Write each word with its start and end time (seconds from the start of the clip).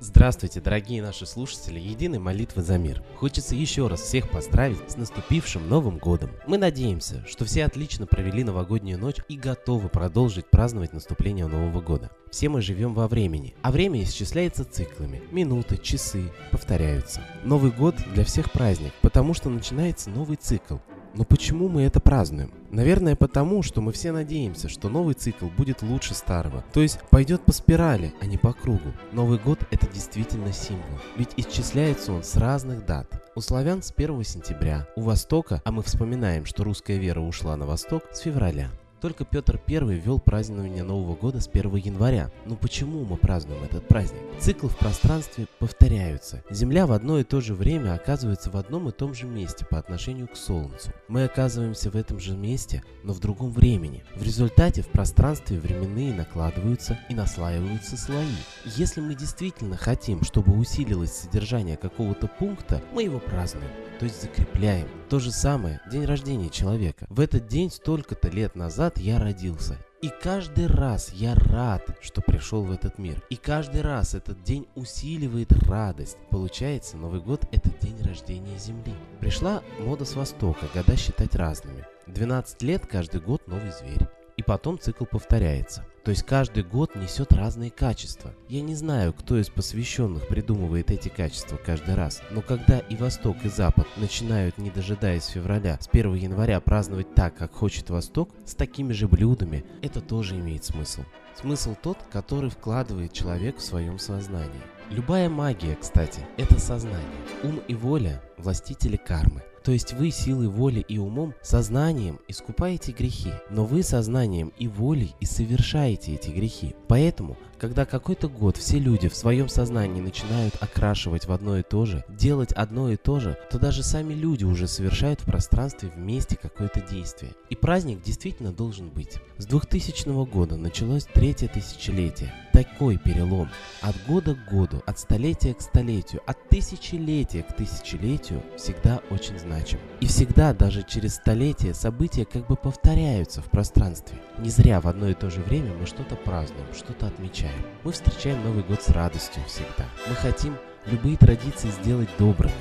Здравствуйте, 0.00 0.60
дорогие 0.60 1.02
наши 1.02 1.26
слушатели 1.26 1.80
Единой 1.80 2.20
молитвы 2.20 2.62
за 2.62 2.78
мир. 2.78 3.02
Хочется 3.16 3.56
еще 3.56 3.88
раз 3.88 4.00
всех 4.00 4.30
поздравить 4.30 4.88
с 4.88 4.96
наступившим 4.96 5.68
Новым 5.68 5.98
Годом. 5.98 6.30
Мы 6.46 6.56
надеемся, 6.56 7.24
что 7.26 7.44
все 7.44 7.64
отлично 7.64 8.06
провели 8.06 8.44
новогоднюю 8.44 8.96
ночь 8.96 9.16
и 9.28 9.36
готовы 9.36 9.88
продолжить 9.88 10.46
праздновать 10.46 10.92
наступление 10.92 11.48
Нового 11.48 11.80
Года. 11.80 12.12
Все 12.30 12.48
мы 12.48 12.62
живем 12.62 12.94
во 12.94 13.08
времени, 13.08 13.56
а 13.62 13.72
время 13.72 14.00
исчисляется 14.04 14.64
циклами. 14.64 15.20
Минуты, 15.32 15.76
часы 15.76 16.30
повторяются. 16.52 17.20
Новый 17.42 17.72
год 17.72 17.96
для 18.14 18.24
всех 18.24 18.52
праздник, 18.52 18.92
потому 19.02 19.34
что 19.34 19.50
начинается 19.50 20.10
новый 20.10 20.36
цикл. 20.36 20.76
Но 21.14 21.24
почему 21.24 21.68
мы 21.68 21.82
это 21.82 22.00
празднуем? 22.00 22.52
Наверное, 22.70 23.16
потому, 23.16 23.62
что 23.62 23.80
мы 23.80 23.92
все 23.92 24.12
надеемся, 24.12 24.68
что 24.68 24.88
новый 24.88 25.14
цикл 25.14 25.46
будет 25.46 25.82
лучше 25.82 26.14
старого. 26.14 26.64
То 26.72 26.82
есть 26.82 27.00
пойдет 27.10 27.42
по 27.42 27.52
спирали, 27.52 28.12
а 28.20 28.26
не 28.26 28.36
по 28.36 28.52
кругу. 28.52 28.92
Новый 29.12 29.38
год 29.38 29.58
это 29.70 29.86
действительно 29.86 30.52
символ. 30.52 30.98
Ведь 31.16 31.30
исчисляется 31.36 32.12
он 32.12 32.22
с 32.22 32.36
разных 32.36 32.84
дат. 32.84 33.06
У 33.34 33.40
славян 33.40 33.82
с 33.82 33.92
1 33.96 34.24
сентября, 34.24 34.86
у 34.96 35.02
Востока, 35.02 35.62
а 35.64 35.72
мы 35.72 35.82
вспоминаем, 35.82 36.44
что 36.44 36.64
русская 36.64 36.98
вера 36.98 37.20
ушла 37.20 37.56
на 37.56 37.66
Восток, 37.66 38.02
с 38.12 38.20
февраля. 38.20 38.70
Только 39.00 39.24
Петр 39.24 39.60
I 39.68 39.78
ввел 39.94 40.18
празднование 40.18 40.82
Нового 40.82 41.14
года 41.14 41.40
с 41.40 41.48
1 41.48 41.76
января. 41.76 42.30
Но 42.46 42.56
почему 42.56 43.04
мы 43.04 43.16
празднуем 43.16 43.62
этот 43.62 43.86
праздник? 43.86 44.20
Циклы 44.40 44.68
в 44.68 44.76
пространстве 44.76 45.46
повторяются. 45.58 46.42
Земля 46.50 46.86
в 46.86 46.92
одно 46.92 47.18
и 47.18 47.24
то 47.24 47.40
же 47.40 47.54
время 47.54 47.94
оказывается 47.94 48.50
в 48.50 48.56
одном 48.56 48.88
и 48.88 48.92
том 48.92 49.14
же 49.14 49.26
месте 49.26 49.64
по 49.64 49.78
отношению 49.78 50.28
к 50.28 50.36
Солнцу. 50.36 50.90
Мы 51.06 51.24
оказываемся 51.24 51.90
в 51.90 51.96
этом 51.96 52.18
же 52.18 52.36
месте, 52.36 52.82
но 53.04 53.12
в 53.12 53.20
другом 53.20 53.52
времени. 53.52 54.04
В 54.16 54.22
результате 54.22 54.82
в 54.82 54.88
пространстве 54.88 55.58
временные 55.58 56.12
накладываются 56.12 56.98
и 57.08 57.14
наслаиваются 57.14 57.96
слои. 57.96 58.26
Если 58.64 59.00
мы 59.00 59.14
действительно 59.14 59.76
хотим, 59.76 60.24
чтобы 60.24 60.56
усилилось 60.56 61.12
содержание 61.12 61.76
какого-то 61.76 62.26
пункта, 62.26 62.82
мы 62.92 63.04
его 63.04 63.20
празднуем 63.20 63.70
то 63.98 64.04
есть 64.04 64.22
закрепляем. 64.22 64.88
То 65.08 65.20
же 65.20 65.32
самое 65.32 65.80
день 65.90 66.04
рождения 66.04 66.50
человека. 66.50 67.06
В 67.08 67.20
этот 67.20 67.46
день 67.46 67.70
столько-то 67.70 68.28
лет 68.28 68.54
назад 68.54 68.98
я 68.98 69.18
родился. 69.18 69.78
И 70.02 70.10
каждый 70.10 70.66
раз 70.66 71.14
я 71.14 71.34
рад, 71.34 71.96
что 72.02 72.20
пришел 72.20 72.62
в 72.62 72.70
этот 72.70 72.98
мир. 72.98 73.22
И 73.30 73.36
каждый 73.36 73.80
раз 73.80 74.14
этот 74.14 74.42
день 74.42 74.68
усиливает 74.74 75.50
радость. 75.66 76.18
Получается, 76.30 76.98
Новый 76.98 77.20
год– 77.20 77.42
это 77.52 77.70
день 77.80 78.00
рождения 78.02 78.58
Земли. 78.58 78.92
Пришла 79.18 79.62
мода 79.80 80.04
с 80.04 80.14
Востока, 80.14 80.66
года 80.74 80.94
считать 80.94 81.34
разными. 81.34 81.86
12 82.06 82.62
лет 82.62 82.86
каждый 82.86 83.22
год 83.22 83.48
новый 83.48 83.72
зверь. 83.72 84.06
И 84.36 84.42
потом 84.42 84.78
цикл 84.78 85.06
повторяется. 85.06 85.86
То 86.08 86.12
есть 86.12 86.22
каждый 86.22 86.62
год 86.62 86.96
несет 86.96 87.34
разные 87.34 87.70
качества. 87.70 88.32
Я 88.48 88.62
не 88.62 88.74
знаю, 88.74 89.12
кто 89.12 89.38
из 89.38 89.50
посвященных 89.50 90.26
придумывает 90.26 90.90
эти 90.90 91.10
качества 91.10 91.58
каждый 91.62 91.96
раз, 91.96 92.22
но 92.30 92.40
когда 92.40 92.78
и 92.78 92.96
Восток, 92.96 93.36
и 93.44 93.50
Запад 93.50 93.86
начинают, 93.98 94.56
не 94.56 94.70
дожидаясь 94.70 95.26
февраля, 95.26 95.76
с 95.78 95.86
1 95.86 96.14
января 96.14 96.60
праздновать 96.60 97.14
так, 97.14 97.36
как 97.36 97.52
хочет 97.52 97.90
Восток, 97.90 98.30
с 98.46 98.54
такими 98.54 98.94
же 98.94 99.06
блюдами, 99.06 99.66
это 99.82 100.00
тоже 100.00 100.36
имеет 100.36 100.64
смысл. 100.64 101.02
Смысл 101.38 101.76
тот, 101.82 101.98
который 102.10 102.48
вкладывает 102.48 103.12
человек 103.12 103.58
в 103.58 103.62
своем 103.62 103.98
сознании. 103.98 104.62
Любая 104.90 105.28
магия, 105.28 105.76
кстати, 105.78 106.26
это 106.38 106.58
сознание. 106.58 107.04
Ум 107.42 107.60
и 107.68 107.74
воля– 107.74 108.22
властители 108.38 108.96
кармы. 108.96 109.42
То 109.68 109.72
есть 109.72 109.92
вы 109.92 110.10
силой 110.10 110.48
воли 110.48 110.80
и 110.80 110.96
умом, 110.96 111.34
сознанием 111.42 112.20
искупаете 112.26 112.92
грехи, 112.92 113.32
но 113.50 113.66
вы 113.66 113.82
сознанием 113.82 114.50
и 114.58 114.66
волей 114.66 115.14
и 115.20 115.26
совершаете 115.26 115.97
эти 116.06 116.30
грехи. 116.30 116.76
Поэтому 116.86 117.36
когда 117.58 117.84
какой-то 117.84 118.28
год 118.28 118.56
все 118.56 118.78
люди 118.78 119.08
в 119.08 119.16
своем 119.16 119.48
сознании 119.48 120.00
начинают 120.00 120.54
окрашивать 120.60 121.26
в 121.26 121.32
одно 121.32 121.58
и 121.58 121.62
то 121.62 121.84
же, 121.84 122.04
делать 122.08 122.52
одно 122.52 122.90
и 122.90 122.96
то 122.96 123.18
же, 123.18 123.36
то 123.50 123.58
даже 123.58 123.82
сами 123.82 124.14
люди 124.14 124.44
уже 124.44 124.68
совершают 124.68 125.20
в 125.20 125.24
пространстве 125.24 125.90
вместе 125.94 126.36
какое-то 126.36 126.80
действие. 126.80 127.32
И 127.50 127.56
праздник 127.56 128.02
действительно 128.02 128.52
должен 128.52 128.88
быть. 128.88 129.16
С 129.38 129.46
2000 129.46 130.26
года 130.26 130.56
началось 130.56 131.04
третье 131.04 131.48
тысячелетие. 131.48 132.32
Такой 132.52 132.96
перелом. 132.96 133.48
От 133.82 133.96
года 134.06 134.34
к 134.34 134.50
году, 134.50 134.82
от 134.86 134.98
столетия 134.98 135.54
к 135.54 135.60
столетию, 135.60 136.22
от 136.26 136.48
тысячелетия 136.48 137.42
к 137.42 137.54
тысячелетию 137.54 138.42
всегда 138.56 139.00
очень 139.10 139.38
значим. 139.38 139.78
И 140.00 140.06
всегда, 140.06 140.52
даже 140.52 140.82
через 140.82 141.16
столетия, 141.16 141.74
события 141.74 142.24
как 142.24 142.46
бы 142.46 142.56
повторяются 142.56 143.42
в 143.42 143.50
пространстве. 143.50 144.18
Не 144.38 144.50
зря 144.50 144.80
в 144.80 144.88
одно 144.88 145.08
и 145.08 145.14
то 145.14 145.30
же 145.30 145.40
время 145.40 145.72
мы 145.74 145.86
что-то 145.86 146.16
празднуем, 146.16 146.66
что-то 146.74 147.06
отмечаем 147.06 147.47
встречаем. 147.48 147.64
Мы 147.84 147.92
встречаем 147.92 148.44
Новый 148.44 148.62
год 148.62 148.82
с 148.82 148.88
радостью 148.90 149.42
всегда. 149.46 149.86
Мы 150.08 150.14
хотим 150.14 150.56
любые 150.86 151.16
традиции 151.16 151.70
сделать 151.70 152.08
добрыми, 152.18 152.52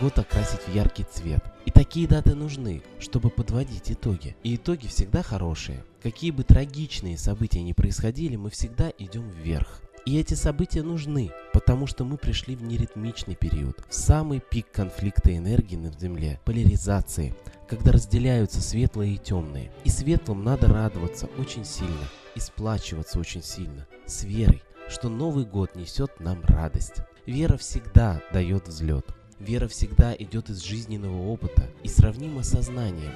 год 0.00 0.18
окрасить 0.18 0.60
в 0.66 0.74
яркий 0.74 1.04
цвет. 1.04 1.42
И 1.64 1.70
такие 1.70 2.06
даты 2.06 2.34
нужны, 2.34 2.82
чтобы 2.98 3.30
подводить 3.30 3.90
итоги. 3.90 4.36
И 4.42 4.56
итоги 4.56 4.86
всегда 4.86 5.22
хорошие. 5.22 5.84
Какие 6.02 6.30
бы 6.30 6.44
трагичные 6.44 7.18
события 7.18 7.62
ни 7.62 7.72
происходили, 7.72 8.36
мы 8.36 8.50
всегда 8.50 8.92
идем 8.98 9.28
вверх. 9.30 9.80
И 10.04 10.18
эти 10.18 10.34
события 10.34 10.82
нужны, 10.82 11.32
потому 11.52 11.88
что 11.88 12.04
мы 12.04 12.16
пришли 12.16 12.54
в 12.54 12.62
неритмичный 12.62 13.34
период, 13.34 13.84
в 13.88 13.94
самый 13.94 14.38
пик 14.38 14.70
конфликта 14.70 15.36
энергии 15.36 15.74
на 15.74 15.90
Земле, 15.90 16.38
поляризации, 16.44 17.34
когда 17.68 17.90
разделяются 17.90 18.60
светлые 18.60 19.14
и 19.14 19.18
темные. 19.18 19.72
И 19.82 19.90
светлым 19.90 20.44
надо 20.44 20.68
радоваться 20.68 21.28
очень 21.38 21.64
сильно, 21.64 22.06
и 22.36 22.40
сплачиваться 22.40 23.18
очень 23.18 23.42
сильно, 23.42 23.86
с 24.06 24.22
верой, 24.22 24.62
что 24.88 25.08
Новый 25.08 25.44
год 25.44 25.74
несет 25.74 26.20
нам 26.20 26.42
радость. 26.44 26.96
Вера 27.24 27.56
всегда 27.56 28.22
дает 28.32 28.68
взлет. 28.68 29.06
Вера 29.40 29.66
всегда 29.66 30.14
идет 30.14 30.48
из 30.50 30.62
жизненного 30.62 31.26
опыта 31.26 31.64
и 31.82 31.88
сравнима 31.88 32.44
со 32.44 32.62
знанием. 32.62 33.12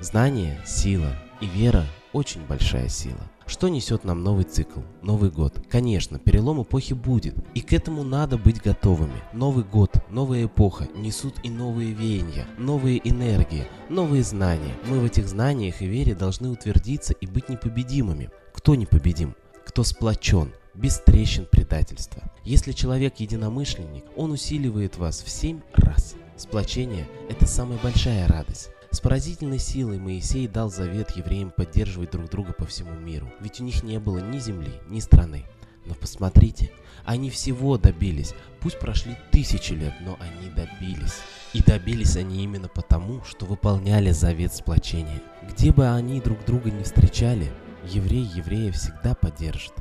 Знание– 0.00 0.60
сила, 0.66 1.12
и 1.40 1.46
вера– 1.46 1.84
очень 2.12 2.46
большая 2.46 2.88
сила. 2.88 3.18
Что 3.48 3.68
несет 3.68 4.04
нам 4.04 4.22
новый 4.22 4.44
цикл, 4.44 4.80
Новый 5.00 5.30
год? 5.30 5.58
Конечно, 5.70 6.18
перелом 6.18 6.62
эпохи 6.62 6.92
будет, 6.92 7.34
и 7.54 7.62
к 7.62 7.72
этому 7.72 8.02
надо 8.02 8.36
быть 8.36 8.62
готовыми. 8.62 9.22
Новый 9.32 9.64
год, 9.64 9.96
новая 10.10 10.44
эпоха 10.44 10.86
несут 10.94 11.34
и 11.42 11.48
новые 11.48 11.94
веяния, 11.94 12.46
новые 12.58 13.00
энергии, 13.08 13.66
новые 13.88 14.22
знания. 14.22 14.74
Мы 14.86 15.00
в 15.00 15.04
этих 15.04 15.26
знаниях 15.26 15.80
и 15.80 15.86
вере 15.86 16.14
должны 16.14 16.50
утвердиться 16.50 17.14
и 17.14 17.26
быть 17.26 17.48
непобедимыми. 17.48 18.30
Кто 18.58 18.74
непобедим? 18.74 19.36
Кто 19.64 19.84
сплочен? 19.84 20.52
без 20.74 20.98
трещин 20.98 21.46
предательства. 21.46 22.24
Если 22.44 22.72
человек 22.72 23.20
единомышленник, 23.20 24.04
он 24.16 24.32
усиливает 24.32 24.96
вас 24.96 25.22
в 25.22 25.30
семь 25.30 25.60
раз. 25.74 26.16
Сплочение– 26.36 27.08
это 27.30 27.46
самая 27.46 27.78
большая 27.78 28.26
радость. 28.26 28.70
С 28.90 28.98
поразительной 28.98 29.60
силой 29.60 29.98
Моисей 29.98 30.48
дал 30.48 30.70
завет 30.70 31.12
евреям 31.12 31.52
поддерживать 31.56 32.10
друг 32.10 32.28
друга 32.30 32.52
по 32.52 32.66
всему 32.66 32.94
миру, 32.94 33.30
ведь 33.40 33.60
у 33.60 33.64
них 33.64 33.84
не 33.84 34.00
было 34.00 34.18
ни 34.18 34.40
земли, 34.40 34.72
ни 34.88 34.98
страны. 34.98 35.44
Но 35.86 35.94
посмотрите, 35.94 36.72
они 37.04 37.30
всего 37.30 37.78
добились. 37.78 38.34
Пусть 38.60 38.80
прошли 38.80 39.16
тысячи 39.30 39.72
лет, 39.72 39.94
но 40.00 40.18
они 40.20 40.50
добились. 40.50 41.20
И 41.54 41.62
добились 41.62 42.16
они 42.16 42.42
именно 42.42 42.68
потому, 42.68 43.22
что 43.24 43.46
выполняли 43.46 44.10
завет 44.10 44.52
сплочения. 44.52 45.22
Где 45.48 45.72
бы 45.72 45.86
они 45.86 46.20
друг 46.20 46.44
друга 46.44 46.72
не 46.72 46.82
встречали, 46.82 47.52
еврей 47.84 48.24
еврея 48.24 48.72
всегда 48.72 49.14
поддержит. 49.14 49.74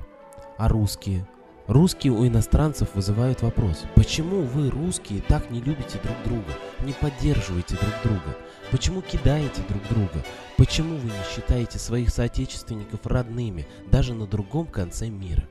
А 0.58 0.68
русские? 0.68 1.28
Русские 1.68 2.14
у 2.14 2.26
иностранцев 2.26 2.96
вызывают 2.96 3.42
вопрос, 3.42 3.84
почему 3.94 4.44
вы, 4.44 4.70
русские, 4.70 5.22
так 5.22 5.52
не 5.52 5.60
любите 5.60 6.00
друг 6.02 6.16
друга, 6.24 6.54
не 6.84 6.94
поддерживаете 6.94 7.76
друг 7.76 7.94
друга, 8.04 8.38
почему 8.72 9.02
кидаете 9.02 9.62
друг 9.68 9.86
друга, 9.90 10.24
почему 10.56 10.96
вы 10.96 11.08
не 11.08 11.36
считаете 11.36 11.78
своих 11.78 12.10
соотечественников 12.10 13.06
родными 13.06 13.68
даже 13.92 14.14
на 14.14 14.26
другом 14.26 14.68
конце 14.68 15.10
мира. 15.10 15.44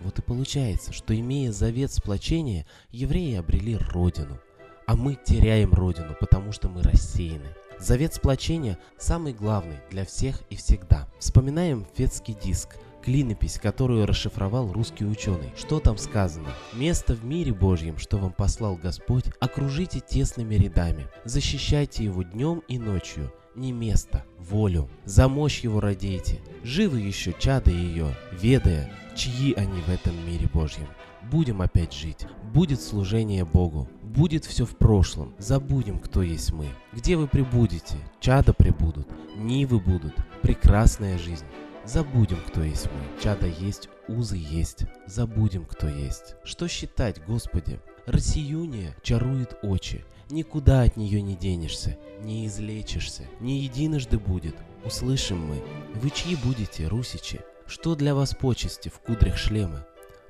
Вот 0.00 0.18
и 0.18 0.22
получается, 0.22 0.92
что 0.92 1.16
имея 1.16 1.52
завет 1.52 1.92
сплочения, 1.92 2.66
евреи 2.90 3.36
обрели 3.36 3.76
родину, 3.76 4.40
а 4.88 4.96
мы 4.96 5.14
теряем 5.14 5.72
родину, 5.72 6.16
потому 6.18 6.50
что 6.50 6.68
мы 6.68 6.82
рассеяны. 6.82 7.54
Завет 7.78 8.14
сплочения 8.14 8.78
самый 8.98 9.32
главный 9.32 9.78
для 9.90 10.04
всех 10.04 10.42
и 10.50 10.56
всегда. 10.56 11.08
Вспоминаем 11.18 11.86
фетский 11.94 12.34
диск, 12.34 12.76
клинопись, 13.02 13.58
которую 13.58 14.06
расшифровал 14.06 14.72
русский 14.72 15.04
ученый. 15.04 15.52
Что 15.56 15.80
там 15.80 15.98
сказано? 15.98 16.48
Место 16.72 17.14
в 17.14 17.24
мире 17.24 17.52
Божьем, 17.52 17.98
что 17.98 18.16
вам 18.16 18.32
послал 18.32 18.76
Господь, 18.76 19.26
окружите 19.40 20.00
тесными 20.00 20.54
рядами, 20.54 21.06
защищайте 21.24 22.04
его 22.04 22.22
днем 22.22 22.62
и 22.68 22.78
ночью, 22.78 23.32
не 23.54 23.72
место, 23.72 24.24
волю. 24.38 24.88
За 25.04 25.28
мощь 25.28 25.60
его 25.60 25.80
радейте. 25.80 26.40
Живы 26.62 27.00
еще 27.00 27.34
чада 27.38 27.70
ее, 27.70 28.14
ведая, 28.32 28.90
чьи 29.14 29.54
они 29.54 29.80
в 29.82 29.88
этом 29.88 30.14
мире 30.26 30.48
Божьем. 30.52 30.88
Будем 31.30 31.62
опять 31.62 31.92
жить, 31.92 32.26
будет 32.52 32.80
служение 32.80 33.44
Богу, 33.44 33.88
будет 34.02 34.44
все 34.44 34.64
в 34.64 34.76
прошлом, 34.76 35.34
забудем, 35.38 35.98
кто 35.98 36.22
есть 36.22 36.52
мы. 36.52 36.66
Где 36.92 37.16
вы 37.16 37.26
прибудете? 37.26 37.96
Чада 38.20 38.52
прибудут, 38.52 39.08
нивы 39.36 39.80
будут, 39.80 40.14
прекрасная 40.42 41.18
жизнь. 41.18 41.46
Забудем, 41.84 42.38
кто 42.46 42.62
есть 42.62 42.86
мы. 42.86 43.22
Чада 43.22 43.46
есть, 43.46 43.90
узы 44.08 44.36
есть. 44.36 44.84
Забудем, 45.06 45.66
кто 45.66 45.86
есть. 45.86 46.34
Что 46.42 46.66
считать, 46.66 47.22
Господи? 47.26 47.78
Россиюния 48.06 48.96
чарует 49.02 49.58
очи. 49.62 50.04
Никуда 50.30 50.82
от 50.82 50.96
нее 50.96 51.20
не 51.20 51.36
денешься, 51.36 51.98
не 52.22 52.46
излечишься, 52.46 53.24
не 53.40 53.60
единожды 53.60 54.18
будет. 54.18 54.56
Услышим 54.84 55.46
мы. 55.46 55.62
Вы 55.94 56.10
чьи 56.10 56.36
будете, 56.36 56.88
русичи? 56.88 57.40
Что 57.66 57.94
для 57.94 58.14
вас 58.14 58.34
почести 58.34 58.88
в 58.88 58.98
кудрях 59.00 59.36
шлемы? 59.36 59.84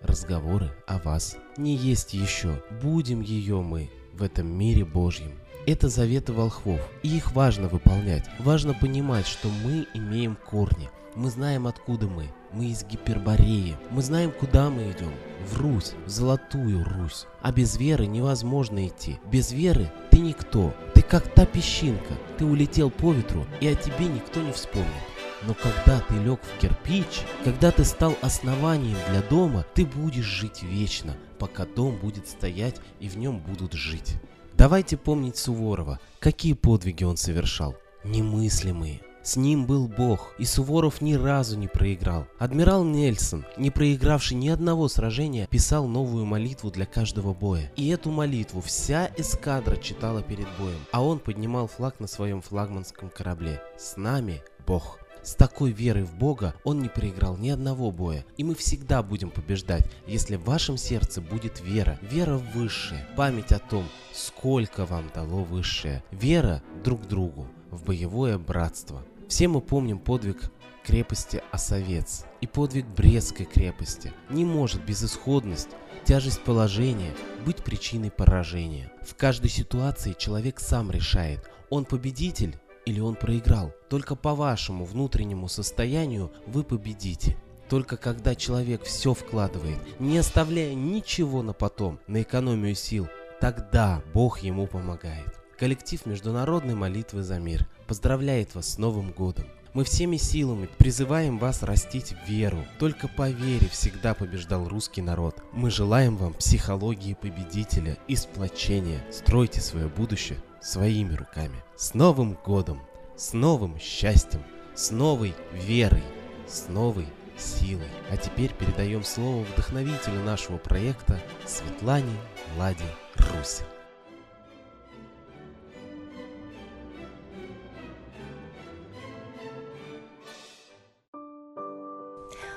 Разговоры 0.05 0.71
о 0.87 0.99
вас. 0.99 1.39
Не 1.57 1.75
есть 1.75 2.13
еще. 2.13 2.63
Будем 2.83 3.23
ее 3.23 3.63
мы 3.63 3.91
в 4.13 4.23
этом 4.23 4.47
мире 4.47 4.85
Божьем. 4.85 5.33
Это 5.67 5.89
заветы 5.89 6.35
волхвов, 6.35 6.79
и 7.03 7.17
их 7.17 7.33
важно 7.33 7.69
выполнять. 7.69 8.29
Важно 8.39 8.75
понимать, 8.75 9.27
что 9.27 9.49
мы 9.49 9.87
имеем 9.95 10.37
корни. 10.37 10.91
Мы 11.15 11.31
знаем, 11.31 11.67
откуда 11.67 12.07
мы. 12.07 12.27
Мы 12.53 12.67
из 12.67 12.85
Гипербореи. 12.85 13.79
Мы 13.91 14.03
знаем, 14.03 14.31
куда 14.31 14.69
мы 14.69 14.83
идем. 14.91 15.13
В 15.49 15.59
Русь, 15.59 15.95
в 16.05 16.11
Золотую 16.11 16.85
Русь. 16.85 17.27
А 17.41 17.51
без 17.51 17.79
веры 17.79 18.07
невозможно 18.07 18.87
идти. 18.87 19.19
Без 19.33 19.53
веры 19.53 19.91
ты 20.11 20.21
никто. 20.21 20.75
Ты 20.95 21.01
как 21.01 21.33
та 21.33 21.47
песчинка. 21.47 22.13
Ты 22.37 22.45
улетел 22.45 22.91
по 22.91 23.13
ветру, 23.13 23.47
и 23.63 23.69
о 23.69 23.75
тебе 23.75 24.05
никто 24.07 24.43
не 24.43 24.53
вспомнит. 24.53 25.14
Но 25.47 25.55
когда 25.55 26.01
ты 26.01 26.15
лег 26.15 26.41
в 26.43 26.59
кирпич, 26.59 27.23
когда 27.45 27.71
ты 27.71 27.85
стал 27.85 28.17
основанием 28.23 28.97
для 29.11 29.21
дома, 29.23 29.67
ты 29.75 29.85
будешь 29.85 30.25
жить 30.25 30.63
вечно, 30.63 31.17
пока 31.39 31.67
дом 31.67 31.97
будет 31.97 32.29
стоять 32.29 32.81
и 33.01 33.09
в 33.09 33.19
нем 33.19 33.39
будут 33.41 33.73
жить. 33.73 34.17
Давайте 34.55 34.97
помнить 34.97 35.37
Суворова, 35.37 36.01
какие 36.19 36.55
подвиги 36.55 37.05
он 37.05 37.17
совершал. 37.17 37.77
Немыслимые. 38.05 39.01
С 39.23 39.37
ним 39.37 39.65
был 39.65 39.89
Бог, 39.89 40.35
и 40.39 40.45
Суворов 40.45 41.01
ни 41.01 41.15
разу 41.15 41.59
не 41.59 41.67
проиграл. 41.67 42.27
Адмирал 42.39 42.85
Нельсон, 42.85 43.47
не 43.57 43.71
проигравший 43.71 44.37
ни 44.37 44.51
одного 44.51 44.87
сражения, 44.89 45.47
писал 45.47 45.87
новую 45.87 46.27
молитву 46.27 46.71
для 46.71 46.85
каждого 46.85 47.33
боя. 47.33 47.73
И 47.75 47.89
эту 47.89 48.11
молитву 48.11 48.61
вся 48.61 49.11
эскадра 49.17 49.77
читала 49.77 50.23
перед 50.23 50.47
боем, 50.59 50.79
а 50.93 51.03
он 51.03 51.21
поднимал 51.21 51.69
флаг 51.69 52.01
на 52.01 52.07
своем 52.07 52.43
флагманском 52.43 53.09
корабле. 53.09 53.63
С 53.79 53.97
нами 53.97 54.43
Бог. 54.67 54.99
С 55.25 55.35
такой 55.35 55.73
верой 55.73 56.05
в 56.05 56.15
Бога 56.15 56.55
он 56.65 56.83
не 56.83 56.91
проиграл 56.91 57.39
ни 57.39 57.49
одного 57.49 57.91
боя. 57.91 58.27
И 58.37 58.45
мы 58.45 58.55
всегда 58.55 59.03
будем 59.03 59.31
побеждать, 59.31 59.91
если 60.07 60.37
в 60.37 60.45
вашем 60.45 60.77
сердце 60.77 61.23
будет 61.23 61.63
вера. 61.63 61.99
Вера 62.03 62.37
в 62.37 62.53
высшее. 62.53 63.07
Память 63.17 63.51
о 63.51 63.59
том, 63.59 63.85
сколько 64.13 64.85
вам 64.85 65.11
дало 65.15 65.43
высшее. 65.43 66.05
Вера 66.11 66.63
друг 66.85 67.09
другу 67.09 67.49
в 67.71 67.85
боевое 67.85 68.39
братство. 68.39 69.03
Все 69.27 69.49
мы 69.49 69.63
помним 69.63 69.99
подвиг 69.99 70.53
крепости 70.85 71.43
Осовец 71.51 72.27
и 72.43 72.47
подвиг 72.47 72.85
Брестской 72.87 73.47
крепости. 73.47 74.13
Не 74.29 74.45
может 74.45 74.85
безысходность, 74.85 75.71
тяжесть 76.05 76.43
положения 76.43 77.15
быть 77.47 77.65
причиной 77.65 78.11
поражения. 78.11 78.93
В 79.01 79.15
каждой 79.15 79.49
ситуации 79.49 80.15
человек 80.17 80.61
сам 80.61 80.91
решает, 80.91 81.49
он 81.71 81.87
победитель 81.87 82.59
или 82.85 83.01
он 83.01 83.15
проиграл. 83.17 83.73
Только 83.89 84.15
по 84.15 84.35
вашему 84.35 84.85
внутреннему 84.85 85.49
состоянию 85.49 86.33
вы 86.47 86.65
победите. 86.65 87.37
Только 87.69 87.97
когда 87.97 88.35
человек 88.35 88.83
все 88.85 89.15
вкладывает, 89.15 89.79
не 89.99 90.19
оставляя 90.19 90.75
ничего 90.75 91.43
на 91.43 91.53
потом, 91.53 91.99
на 92.07 92.23
экономию 92.23 92.75
сил, 92.75 93.09
тогда 93.41 94.03
Бог 94.13 94.41
ему 94.41 94.67
помогает. 94.67 95.41
Коллектив 95.59 96.05
Международной 96.05 96.75
молитвы 96.75 97.23
за 97.23 97.39
мир 97.39 97.67
поздравляет 97.87 98.55
вас 98.55 98.75
с 98.75 98.79
Новым 98.79 99.13
годом. 99.13 99.47
Мы 99.75 99.83
всеми 99.83 100.17
силами 100.19 100.69
призываем 100.79 101.37
вас 101.37 101.65
растить 101.65 102.15
веру. 102.29 102.65
Только 102.79 103.09
по 103.09 103.29
вере 103.29 103.69
всегда 103.69 104.15
побеждал 104.15 104.69
русский 104.69 105.03
народ. 105.03 105.43
Мы 105.53 105.69
желаем 105.69 106.17
вам 106.17 106.33
психологии 106.33 107.15
победителя 107.15 107.99
и 108.07 108.15
сплочения. 108.15 109.05
Стройте 109.11 109.61
свое 109.61 109.89
будущее 109.89 110.39
своими 110.63 111.15
руками. 111.15 111.57
С 111.77 111.93
Новым 111.95 112.39
годом! 112.47 112.83
С 113.17 113.33
новым 113.33 113.79
счастьем! 113.81 114.43
С 114.77 114.93
новой 114.93 115.35
верой! 115.53 116.05
С 116.47 116.69
новой 116.69 117.09
силой. 117.37 117.91
А 118.11 118.17
теперь 118.17 118.53
передаем 118.55 119.03
слово 119.03 119.43
вдохновителю 119.43 120.23
нашего 120.23 120.57
проекта 120.57 121.21
Светлане 121.47 122.15
Ладе 122.57 122.85
Руси. 123.17 123.65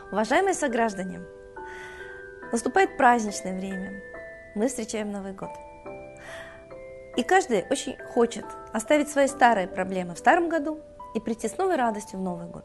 Уважаемые 0.10 0.54
сограждане, 0.54 1.20
наступает 2.54 2.96
праздничное 2.96 3.60
время. 3.60 4.02
Мы 4.56 4.70
встречаем 4.70 5.12
Новый 5.12 5.34
год. 5.34 5.50
И 7.18 7.24
каждый 7.24 7.66
очень 7.70 7.98
хочет 8.14 8.46
оставить 8.72 9.10
свои 9.10 9.28
старые 9.28 9.68
проблемы 9.68 10.16
в 10.16 10.18
старом 10.18 10.48
году 10.48 10.80
и 11.14 11.20
прийти 11.20 11.50
с 11.50 11.58
новой 11.58 11.76
радостью 11.76 12.20
в 12.20 12.22
Новый 12.22 12.48
год. 12.48 12.64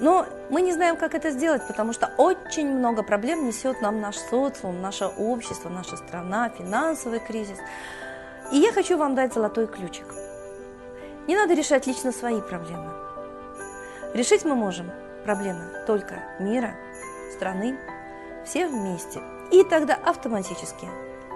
Но 0.00 0.26
мы 0.48 0.62
не 0.62 0.72
знаем, 0.72 0.96
как 0.96 1.16
это 1.16 1.30
сделать, 1.30 1.66
потому 1.66 1.92
что 1.92 2.08
очень 2.18 2.68
много 2.68 3.02
проблем 3.02 3.44
несет 3.44 3.80
нам 3.80 4.00
наш 4.00 4.16
социум, 4.16 4.80
наше 4.80 5.06
общество, 5.06 5.68
наша 5.70 5.96
страна, 5.96 6.50
финансовый 6.50 7.18
кризис. 7.18 7.58
И 8.52 8.58
я 8.58 8.70
хочу 8.70 8.96
вам 8.96 9.16
дать 9.16 9.34
золотой 9.34 9.66
ключик. 9.66 10.06
Не 11.26 11.34
надо 11.34 11.54
решать 11.54 11.88
лично 11.88 12.12
свои 12.12 12.40
проблемы. 12.40 12.92
Решить 14.14 14.44
мы 14.44 14.54
можем 14.54 14.92
проблемы 15.24 15.64
только 15.86 16.22
мира, 16.38 16.74
страны, 17.34 17.78
все 18.44 18.66
вместе. 18.66 19.20
И 19.50 19.64
тогда 19.64 19.94
автоматически 19.94 20.88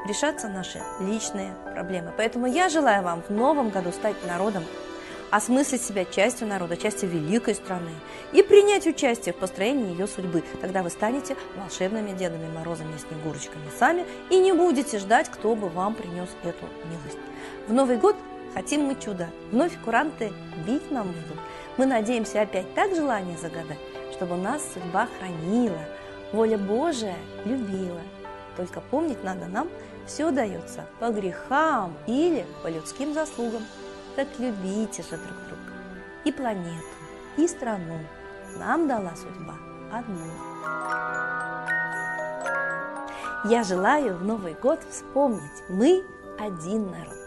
решатся 0.06 0.48
наши 0.48 0.80
личные 1.00 1.54
проблемы. 1.72 2.12
Поэтому 2.16 2.46
я 2.46 2.68
желаю 2.68 3.02
вам 3.02 3.22
в 3.22 3.30
новом 3.30 3.70
году 3.70 3.92
стать 3.92 4.16
народом, 4.26 4.64
осмыслить 5.30 5.82
себя 5.82 6.04
частью 6.04 6.46
народа, 6.46 6.76
частью 6.76 7.08
великой 7.08 7.54
страны 7.54 7.90
и 8.32 8.42
принять 8.42 8.86
участие 8.86 9.32
в 9.32 9.38
построении 9.38 9.90
ее 9.90 10.06
судьбы. 10.06 10.42
Тогда 10.60 10.82
вы 10.82 10.90
станете 10.90 11.36
волшебными 11.56 12.12
Дедами 12.12 12.50
Морозами 12.52 12.94
и 12.94 12.98
Снегурочками 12.98 13.64
сами 13.78 14.04
и 14.30 14.38
не 14.38 14.52
будете 14.52 14.98
ждать, 14.98 15.30
кто 15.30 15.54
бы 15.54 15.68
вам 15.68 15.94
принес 15.94 16.28
эту 16.42 16.66
милость. 16.84 17.18
В 17.66 17.72
Новый 17.72 17.96
год 17.96 18.16
хотим 18.54 18.84
мы 18.84 18.94
чудо. 18.94 19.28
Вновь 19.50 19.78
куранты 19.84 20.32
бить 20.66 20.90
нам 20.90 21.08
будут. 21.08 21.38
Мы 21.76 21.86
надеемся 21.86 22.42
опять 22.42 22.74
так 22.74 22.94
желание 22.94 23.36
загадать, 23.38 23.78
чтобы 24.12 24.36
нас 24.36 24.62
судьба 24.74 25.08
хранила, 25.18 25.78
воля 26.32 26.58
Божия 26.58 27.16
любила. 27.44 28.00
Только 28.56 28.80
помнить 28.80 29.24
надо 29.24 29.46
нам, 29.46 29.68
все 30.06 30.30
дается 30.30 30.84
по 31.00 31.10
грехам 31.10 31.94
или 32.06 32.44
по 32.62 32.68
людским 32.68 33.14
заслугам. 33.14 33.62
Так 34.16 34.28
любите 34.38 35.02
же 35.02 35.16
друг 35.16 35.36
друга. 35.48 35.72
И 36.24 36.32
планету, 36.32 36.84
и 37.36 37.48
страну 37.48 37.98
нам 38.58 38.86
дала 38.86 39.12
судьба 39.16 39.54
одну. 39.90 40.26
Я 43.44 43.64
желаю 43.64 44.16
в 44.16 44.24
Новый 44.24 44.54
год 44.54 44.80
вспомнить, 44.90 45.40
мы 45.68 46.04
один 46.38 46.90
народ. 46.90 47.21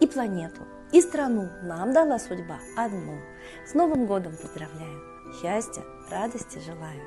И 0.00 0.06
планету, 0.06 0.66
и 0.92 1.00
страну 1.00 1.48
нам 1.62 1.92
дала 1.92 2.18
судьба 2.18 2.58
одну. 2.76 3.18
С 3.66 3.74
Новым 3.74 4.06
годом 4.06 4.36
поздравляю! 4.36 5.02
Счастья, 5.40 5.82
радости 6.10 6.58
желаю! 6.58 7.02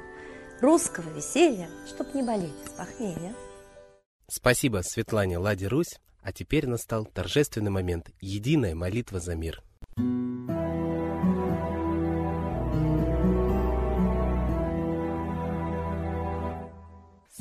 Русского 0.62 1.10
веселья, 1.10 1.70
чтоб 1.88 2.14
не 2.14 2.22
болеть 2.22 2.54
с 2.66 2.70
похмелья. 2.72 3.34
Спасибо 4.28 4.82
Светлане 4.84 5.38
Ладе 5.38 5.68
Русь, 5.68 6.00
а 6.22 6.32
теперь 6.32 6.68
настал 6.68 7.06
торжественный 7.06 7.72
момент– 7.72 8.12
единая 8.22 8.76
молитва 8.76 9.20
за 9.20 9.36
мир. 9.36 9.64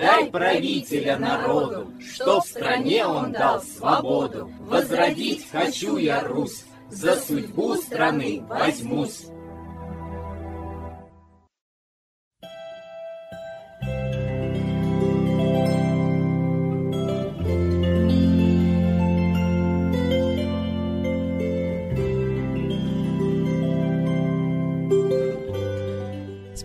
Дай 0.00 0.30
правителя 0.30 1.18
народу, 1.18 1.92
Что 2.00 2.40
в 2.40 2.46
стране 2.46 3.04
он 3.04 3.32
дал 3.32 3.62
свободу. 3.62 4.50
Возродить 4.60 5.46
хочу 5.50 5.98
я 5.98 6.22
Русь, 6.22 6.64
За 6.88 7.16
судьбу 7.16 7.74
страны 7.74 8.42
возьмусь. 8.48 9.26